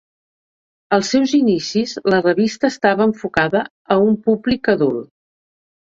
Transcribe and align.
Als 0.97 1.11
seus 1.15 1.35
inicis 1.41 1.93
la 2.15 2.23
revista 2.29 2.73
estava 2.75 3.09
enfocada 3.13 3.65
a 3.97 4.03
un 4.11 4.21
públic 4.27 4.77
adult. 4.79 5.11